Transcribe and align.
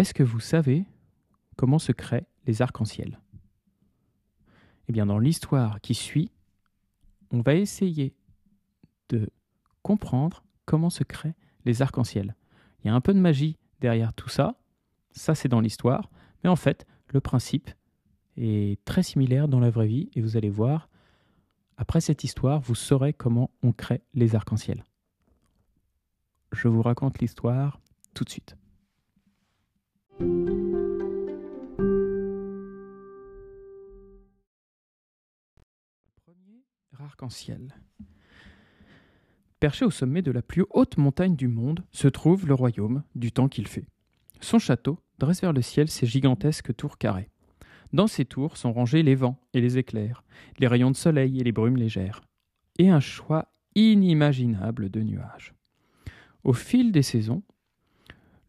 Est-ce 0.00 0.14
que 0.14 0.22
vous 0.22 0.40
savez 0.40 0.86
comment 1.56 1.78
se 1.78 1.92
créent 1.92 2.26
les 2.46 2.62
arcs-en-ciel? 2.62 3.20
Eh 4.88 4.92
bien, 4.92 5.04
dans 5.04 5.18
l'histoire 5.18 5.82
qui 5.82 5.92
suit, 5.92 6.30
on 7.30 7.42
va 7.42 7.54
essayer 7.54 8.14
de 9.10 9.28
comprendre 9.82 10.42
comment 10.64 10.88
se 10.88 11.04
créent 11.04 11.34
les 11.66 11.82
arcs-en-ciel. 11.82 12.34
Il 12.78 12.86
y 12.86 12.90
a 12.90 12.94
un 12.94 13.02
peu 13.02 13.12
de 13.12 13.18
magie 13.18 13.58
derrière 13.80 14.14
tout 14.14 14.30
ça, 14.30 14.58
ça 15.10 15.34
c'est 15.34 15.48
dans 15.48 15.60
l'histoire, 15.60 16.08
mais 16.42 16.48
en 16.48 16.56
fait, 16.56 16.86
le 17.08 17.20
principe 17.20 17.70
est 18.38 18.82
très 18.86 19.02
similaire 19.02 19.48
dans 19.48 19.60
la 19.60 19.68
vraie 19.68 19.86
vie 19.86 20.08
et 20.14 20.22
vous 20.22 20.38
allez 20.38 20.48
voir, 20.48 20.88
après 21.76 22.00
cette 22.00 22.24
histoire, 22.24 22.58
vous 22.60 22.74
saurez 22.74 23.12
comment 23.12 23.50
on 23.62 23.72
crée 23.72 24.00
les 24.14 24.34
arcs-en-ciel. 24.34 24.82
Je 26.52 26.68
vous 26.68 26.80
raconte 26.80 27.18
l'histoire 27.18 27.82
tout 28.14 28.24
de 28.24 28.30
suite. 28.30 28.56
Premier 36.30 36.62
arc-en-ciel. 37.00 37.74
Perché 39.58 39.84
au 39.84 39.90
sommet 39.90 40.22
de 40.22 40.30
la 40.30 40.42
plus 40.42 40.64
haute 40.70 40.96
montagne 40.96 41.34
du 41.34 41.48
monde 41.48 41.84
se 41.90 42.06
trouve 42.06 42.46
le 42.46 42.54
royaume 42.54 43.02
du 43.16 43.32
temps 43.32 43.48
qu'il 43.48 43.66
fait. 43.66 43.88
Son 44.40 44.60
château 44.60 45.00
dresse 45.18 45.40
vers 45.40 45.52
le 45.52 45.60
ciel 45.60 45.90
ses 45.90 46.06
gigantesques 46.06 46.76
tours 46.76 46.98
carrées. 46.98 47.30
Dans 47.92 48.06
ces 48.06 48.24
tours 48.24 48.58
sont 48.58 48.72
rangés 48.72 49.02
les 49.02 49.16
vents 49.16 49.40
et 49.54 49.60
les 49.60 49.76
éclairs, 49.76 50.22
les 50.60 50.68
rayons 50.68 50.92
de 50.92 50.96
soleil 50.96 51.40
et 51.40 51.42
les 51.42 51.50
brumes 51.50 51.76
légères, 51.76 52.22
et 52.78 52.90
un 52.90 53.00
choix 53.00 53.48
inimaginable 53.74 54.88
de 54.88 55.00
nuages. 55.00 55.52
Au 56.44 56.52
fil 56.52 56.92
des 56.92 57.02
saisons, 57.02 57.42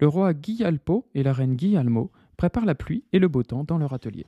le 0.00 0.08
roi 0.08 0.34
Guialpo 0.34 1.08
et 1.14 1.22
la 1.22 1.32
reine 1.32 1.56
Guialmo 1.56 2.12
préparent 2.36 2.66
la 2.66 2.74
pluie 2.74 3.04
et 3.14 3.18
le 3.18 3.28
beau 3.28 3.42
temps 3.42 3.64
dans 3.64 3.78
leur 3.78 3.94
atelier. 3.94 4.26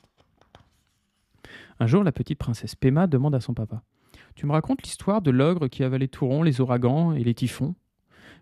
Un 1.80 1.86
jour, 1.86 2.04
la 2.04 2.12
petite 2.12 2.38
princesse 2.38 2.74
Pema 2.74 3.06
demande 3.06 3.34
à 3.34 3.40
son 3.40 3.54
papa 3.54 3.82
Tu 4.34 4.46
me 4.46 4.52
racontes 4.52 4.82
l'histoire 4.82 5.22
de 5.22 5.30
l'ogre 5.30 5.68
qui 5.68 5.84
avalait 5.84 6.08
Touron, 6.08 6.42
les 6.42 6.60
ouragans 6.60 7.12
et 7.12 7.24
les 7.24 7.34
typhons? 7.34 7.74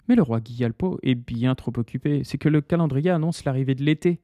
Mais 0.09 0.17
le 0.17 0.23
roi 0.23 0.41
Guialpo 0.41 0.99
est 1.03 1.15
bien 1.15 1.55
trop 1.55 1.73
occupé, 1.77 2.25
c'est 2.25 2.39
que 2.39 2.49
le 2.49 2.61
calendrier 2.61 3.11
annonce 3.11 3.45
l'arrivée 3.45 3.75
de 3.75 3.85
l'été. 3.85 4.21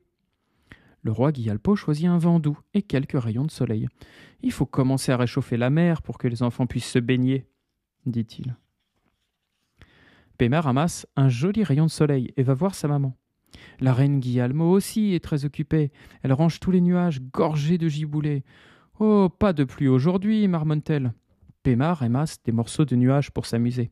Le 1.02 1.12
roi 1.12 1.30
Guialpo 1.30 1.76
choisit 1.76 2.06
un 2.06 2.18
vent 2.18 2.40
doux 2.40 2.58
et 2.74 2.82
quelques 2.82 3.20
rayons 3.20 3.44
de 3.44 3.50
soleil. 3.50 3.88
Il 4.42 4.50
faut 4.50 4.66
commencer 4.66 5.12
à 5.12 5.16
réchauffer 5.16 5.56
la 5.56 5.70
mer 5.70 6.02
pour 6.02 6.18
que 6.18 6.26
les 6.26 6.42
enfants 6.42 6.66
puissent 6.66 6.90
se 6.90 6.98
baigner, 6.98 7.46
dit-il. 8.06 8.56
Pema 10.38 10.60
ramasse 10.60 11.06
un 11.16 11.28
joli 11.28 11.62
rayon 11.64 11.86
de 11.86 11.90
soleil 11.90 12.32
et 12.36 12.42
va 12.42 12.54
voir 12.54 12.74
sa 12.74 12.88
maman. 12.88 13.16
La 13.80 13.94
reine 13.94 14.20
Guillalmo 14.20 14.70
aussi 14.70 15.14
est 15.14 15.24
très 15.24 15.44
occupée. 15.44 15.92
Elle 16.22 16.32
range 16.32 16.60
tous 16.60 16.70
les 16.70 16.80
nuages 16.80 17.20
gorgés 17.32 17.78
de 17.78 17.88
giboulées. 17.88 18.44
Oh, 18.98 19.28
pas 19.28 19.52
de 19.52 19.64
pluie 19.64 19.88
aujourd'hui, 19.88 20.46
marmonne-t-elle. 20.48 21.12
Pema 21.62 21.94
ramasse 21.94 22.42
des 22.42 22.52
morceaux 22.52 22.84
de 22.84 22.96
nuages 22.96 23.30
pour 23.30 23.46
s'amuser. 23.46 23.90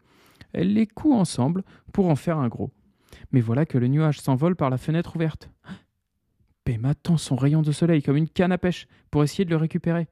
Elle 0.53 0.73
les 0.73 0.87
coud 0.87 1.13
ensemble 1.13 1.65
pour 1.93 2.09
en 2.09 2.17
faire 2.17 2.39
un 2.39 2.49
gros. 2.49 2.71
Mais 3.33 3.41
voilà 3.41 3.67
que 3.67 3.79
le 3.79 3.89
nuage 3.89 4.21
s'envole 4.21 4.57
par 4.57 4.71
la 4.71 4.79
fenêtre 4.79 5.17
ouverte. 5.17 5.51
Pema 6.65 6.95
tend 6.95 7.17
son 7.17 7.37
rayon 7.37 7.63
de 7.63 7.73
soleil 7.73 8.03
comme 8.03 8.17
une 8.17 8.29
canne 8.29 8.53
à 8.53 8.59
pêche 8.59 8.87
pour 9.11 9.23
essayer 9.23 9.45
de 9.45 9.51
le 9.51 9.57
récupérer. 9.57 10.09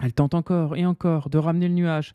Elle 0.00 0.12
tente 0.12 0.34
encore 0.34 0.76
et 0.76 0.84
encore 0.84 1.30
de 1.30 1.38
ramener 1.38 1.68
le 1.68 1.74
nuage. 1.74 2.14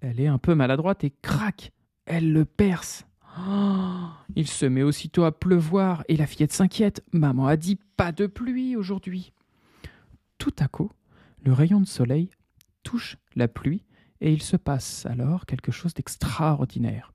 Elle 0.00 0.20
est 0.20 0.28
un 0.28 0.38
peu 0.38 0.54
maladroite 0.54 1.02
et 1.02 1.12
craque 1.22 1.72
elle 2.06 2.32
le 2.32 2.44
perce. 2.44 3.04
Oh, 3.38 4.06
il 4.34 4.46
se 4.46 4.64
met 4.64 4.82
aussitôt 4.82 5.24
à 5.24 5.32
pleuvoir 5.32 6.04
et 6.08 6.16
la 6.16 6.26
fillette 6.26 6.52
s'inquiète. 6.52 7.04
Maman 7.12 7.46
a 7.46 7.56
dit 7.56 7.78
pas 7.96 8.12
de 8.12 8.26
pluie 8.26 8.76
aujourd'hui. 8.76 9.32
Tout 10.38 10.54
à 10.58 10.68
coup, 10.68 10.90
le 11.42 11.52
rayon 11.52 11.80
de 11.80 11.86
soleil 11.86 12.30
touche 12.82 13.16
la 13.34 13.48
pluie 13.48 13.84
et 14.20 14.32
il 14.32 14.42
se 14.42 14.56
passe 14.56 15.06
alors 15.06 15.46
quelque 15.46 15.72
chose 15.72 15.94
d'extraordinaire. 15.94 17.12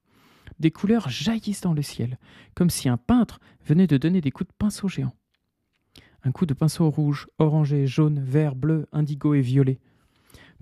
Des 0.60 0.72
couleurs 0.72 1.10
jaillissent 1.10 1.62
dans 1.62 1.74
le 1.74 1.82
ciel, 1.82 2.20
comme 2.54 2.70
si 2.70 2.88
un 2.88 2.98
peintre 2.98 3.40
venait 3.66 3.88
de 3.88 3.98
donner 3.98 4.22
des 4.22 4.32
coups 4.32 4.50
de 4.50 4.56
pinceau 4.58 4.88
géants. 4.88 5.16
Un 6.24 6.32
coup 6.32 6.46
de 6.46 6.54
pinceau 6.54 6.90
rouge, 6.90 7.28
orangé, 7.40 7.88
jaune, 7.88 8.20
vert, 8.20 8.56
bleu, 8.56 8.88
indigo 8.92 9.34
et 9.34 9.42
violet. 9.42 9.80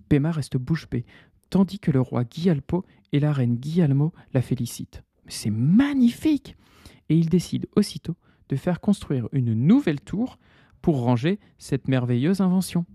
Pema 0.08 0.32
reste 0.32 0.56
bouche 0.58 0.90
bée, 0.90 1.06
tandis 1.50 1.80
que 1.80 1.92
le 1.92 2.00
roi 2.00 2.24
Guialpo 2.24 2.86
et 3.12 3.20
la 3.20 3.34
reine 3.34 3.56
Guillalmo 3.56 4.14
la 4.34 4.42
félicitent. 4.42 5.04
C'est 5.28 5.50
magnifique 5.50 6.56
Et 7.10 7.18
il 7.18 7.30
décide 7.30 7.68
aussitôt 7.76 8.16
de 8.50 8.56
faire 8.56 8.80
construire 8.80 9.28
une 9.32 9.54
nouvelle 9.54 10.02
tour 10.02 10.38
pour 10.82 11.02
ranger 11.02 11.40
cette 11.58 11.88
merveilleuse 11.88 12.42
invention. 12.42 12.86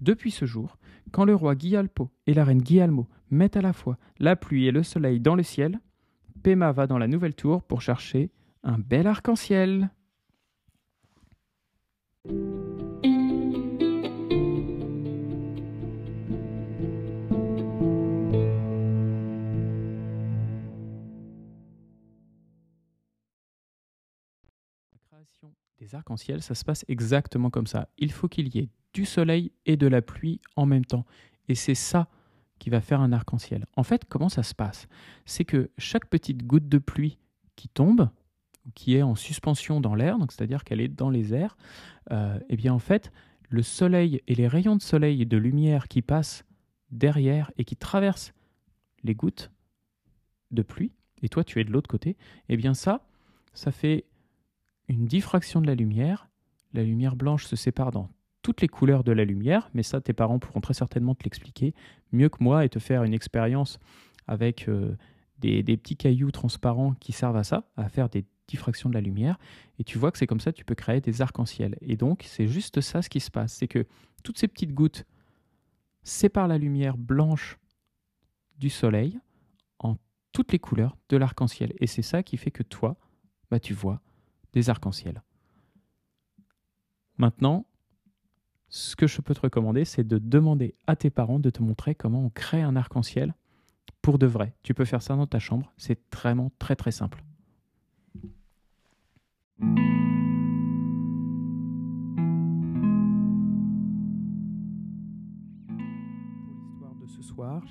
Depuis 0.00 0.30
ce 0.30 0.44
jour, 0.44 0.78
quand 1.10 1.24
le 1.24 1.34
roi 1.34 1.54
Guialpo 1.54 2.10
et 2.26 2.34
la 2.34 2.44
reine 2.44 2.62
Guillalmo 2.62 3.08
mettent 3.30 3.56
à 3.56 3.62
la 3.62 3.72
fois 3.72 3.96
la 4.18 4.36
pluie 4.36 4.66
et 4.66 4.72
le 4.72 4.82
soleil 4.82 5.20
dans 5.20 5.34
le 5.34 5.42
ciel, 5.42 5.80
Pema 6.42 6.72
va 6.72 6.86
dans 6.86 6.98
la 6.98 7.08
nouvelle 7.08 7.34
tour 7.34 7.62
pour 7.62 7.80
chercher 7.80 8.30
un 8.62 8.78
bel 8.78 9.06
arc-en-ciel. 9.06 9.90
des 25.78 25.94
arcs-en-ciel, 25.94 26.42
ça 26.42 26.54
se 26.54 26.64
passe 26.64 26.84
exactement 26.88 27.50
comme 27.50 27.66
ça. 27.66 27.88
Il 27.98 28.10
faut 28.10 28.28
qu'il 28.28 28.54
y 28.54 28.58
ait 28.58 28.70
du 28.96 29.04
soleil 29.04 29.52
et 29.66 29.76
de 29.76 29.86
la 29.86 30.00
pluie 30.00 30.40
en 30.56 30.64
même 30.64 30.86
temps. 30.86 31.04
Et 31.48 31.54
c'est 31.54 31.74
ça 31.74 32.08
qui 32.58 32.70
va 32.70 32.80
faire 32.80 33.02
un 33.02 33.12
arc-en-ciel. 33.12 33.66
En 33.76 33.82
fait, 33.82 34.06
comment 34.06 34.30
ça 34.30 34.42
se 34.42 34.54
passe? 34.54 34.88
C'est 35.26 35.44
que 35.44 35.70
chaque 35.76 36.06
petite 36.06 36.46
goutte 36.46 36.66
de 36.66 36.78
pluie 36.78 37.18
qui 37.56 37.68
tombe, 37.68 38.08
qui 38.74 38.96
est 38.96 39.02
en 39.02 39.14
suspension 39.14 39.82
dans 39.82 39.94
l'air, 39.94 40.18
donc 40.18 40.32
c'est-à-dire 40.32 40.64
qu'elle 40.64 40.80
est 40.80 40.88
dans 40.88 41.10
les 41.10 41.34
airs, 41.34 41.58
euh, 42.10 42.38
eh 42.48 42.56
bien 42.56 42.72
en 42.72 42.78
fait, 42.78 43.12
le 43.50 43.62
soleil 43.62 44.22
et 44.28 44.34
les 44.34 44.48
rayons 44.48 44.76
de 44.76 44.82
soleil 44.82 45.20
et 45.20 45.26
de 45.26 45.36
lumière 45.36 45.88
qui 45.88 46.00
passent 46.00 46.46
derrière 46.90 47.52
et 47.58 47.64
qui 47.64 47.76
traversent 47.76 48.32
les 49.04 49.14
gouttes 49.14 49.50
de 50.52 50.62
pluie, 50.62 50.92
et 51.22 51.28
toi 51.28 51.44
tu 51.44 51.60
es 51.60 51.64
de 51.64 51.70
l'autre 51.70 51.88
côté, 51.88 52.16
eh 52.48 52.56
bien 52.56 52.72
ça, 52.72 53.06
ça 53.52 53.72
fait 53.72 54.06
une 54.88 55.04
diffraction 55.04 55.60
de 55.60 55.66
la 55.66 55.74
lumière. 55.74 56.30
La 56.72 56.82
lumière 56.82 57.14
blanche 57.14 57.44
se 57.44 57.56
sépare 57.56 57.90
dans 57.90 58.08
toutes 58.46 58.60
les 58.60 58.68
couleurs 58.68 59.02
de 59.02 59.10
la 59.10 59.24
lumière, 59.24 59.68
mais 59.74 59.82
ça, 59.82 60.00
tes 60.00 60.12
parents 60.12 60.38
pourront 60.38 60.60
très 60.60 60.72
certainement 60.72 61.16
te 61.16 61.24
l'expliquer 61.24 61.74
mieux 62.12 62.28
que 62.28 62.44
moi 62.44 62.64
et 62.64 62.68
te 62.68 62.78
faire 62.78 63.02
une 63.02 63.12
expérience 63.12 63.80
avec 64.28 64.68
euh, 64.68 64.96
des, 65.40 65.64
petits 65.64 65.96
cailloux 65.96 66.30
transparents 66.30 66.94
qui 67.00 67.10
servent 67.10 67.38
à 67.38 67.42
ça, 67.42 67.68
à 67.76 67.88
faire 67.88 68.08
des 68.08 68.24
diffractions 68.46 68.88
de 68.88 68.94
la 68.94 69.00
lumière. 69.00 69.36
Et 69.80 69.82
tu 69.82 69.98
vois 69.98 70.12
que 70.12 70.18
c'est 70.18 70.28
comme 70.28 70.38
ça 70.38 70.52
que 70.52 70.58
tu 70.58 70.64
peux 70.64 70.76
créer 70.76 71.00
des 71.00 71.22
arcs-en-ciel. 71.22 71.76
Et 71.80 71.96
donc, 71.96 72.22
c'est 72.24 72.46
juste 72.46 72.80
ça 72.80 73.02
ce 73.02 73.08
qui 73.08 73.18
se 73.18 73.32
passe. 73.32 73.52
C'est 73.52 73.66
que 73.66 73.84
toutes 74.22 74.38
ces 74.38 74.46
petites 74.46 74.72
gouttes 74.72 75.06
séparent 76.04 76.46
la 76.46 76.58
lumière 76.58 76.96
blanche 76.96 77.58
du 78.60 78.70
soleil 78.70 79.18
en 79.80 79.96
toutes 80.30 80.52
les 80.52 80.60
couleurs 80.60 80.96
de 81.08 81.16
l'arc-en-ciel. 81.16 81.72
Et 81.80 81.88
c'est 81.88 82.02
ça 82.02 82.22
qui 82.22 82.36
fait 82.36 82.52
que 82.52 82.62
toi, 82.62 82.96
bah, 83.50 83.58
tu 83.58 83.74
vois 83.74 84.00
des 84.52 84.70
arcs-en-ciel. 84.70 85.20
Maintenant, 87.18 87.66
ce 88.68 88.96
que 88.96 89.06
je 89.06 89.20
peux 89.20 89.34
te 89.34 89.40
recommander, 89.40 89.84
c'est 89.84 90.04
de 90.04 90.18
demander 90.18 90.74
à 90.86 90.96
tes 90.96 91.10
parents 91.10 91.38
de 91.38 91.50
te 91.50 91.62
montrer 91.62 91.94
comment 91.94 92.24
on 92.24 92.30
crée 92.30 92.62
un 92.62 92.76
arc-en-ciel 92.76 93.34
pour 94.02 94.18
de 94.18 94.26
vrai. 94.26 94.54
Tu 94.62 94.74
peux 94.74 94.84
faire 94.84 95.02
ça 95.02 95.16
dans 95.16 95.26
ta 95.26 95.38
chambre, 95.38 95.72
c'est 95.76 96.00
vraiment 96.12 96.50
très 96.58 96.76
très 96.76 96.92
simple. 96.92 97.22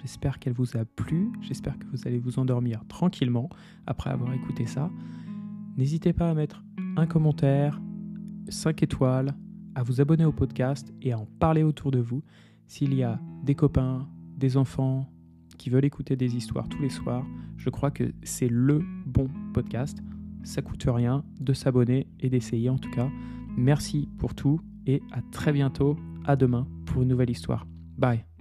J'espère 0.01 0.39
qu'elle 0.39 0.53
vous 0.53 0.77
a 0.77 0.86
plu. 0.86 1.31
J'espère 1.41 1.80
que 1.80 1.86
vous 1.88 2.07
allez 2.07 2.19
vous 2.19 2.38
endormir 2.39 2.86
tranquillement 2.88 3.50
après 3.88 4.12
avoir 4.12 4.33
écouté 4.33 4.65
ça. 4.65 4.91
N'hésitez 5.77 6.13
pas 6.13 6.30
à 6.30 6.33
mettre 6.33 6.63
un 6.95 7.07
commentaire, 7.07 7.81
5 8.48 8.83
étoiles, 8.83 9.36
à 9.75 9.83
vous 9.83 10.01
abonner 10.01 10.25
au 10.25 10.31
podcast 10.31 10.94
et 11.01 11.12
à 11.12 11.19
en 11.19 11.27
parler 11.39 11.63
autour 11.63 11.92
de 11.92 12.00
vous. 12.00 12.24
S'il 12.68 12.94
y 12.94 13.04
a 13.04 13.19
des 13.44 13.56
copains, 13.56 14.07
des 14.36 14.57
enfants 14.57 15.10
qui 15.57 15.69
veulent 15.69 15.86
écouter 15.86 16.16
des 16.16 16.36
histoires 16.36 16.68
tous 16.68 16.81
les 16.81 16.89
soirs, 16.89 17.25
je 17.57 17.69
crois 17.69 17.92
que 17.92 18.13
c'est 18.24 18.50
le 18.50 18.81
bon 19.06 19.30
podcast. 19.54 20.00
Ça 20.44 20.62
coûte 20.62 20.86
rien 20.88 21.24
de 21.39 21.54
s'abonner 21.54 22.07
et 22.19 22.30
d'essayer 22.30 22.69
en 22.69 22.77
tout 22.77 22.92
cas. 22.92 23.10
Merci 23.57 24.10
pour 24.18 24.36
tout 24.36 24.60
et 24.86 25.01
à 25.12 25.22
très 25.31 25.51
bientôt, 25.51 25.98
à 26.25 26.36
demain 26.36 26.68
pour 26.86 27.01
une 27.01 27.10
nouvelle 27.10 27.30
histoire. 27.30 27.66
Bye 27.98 28.35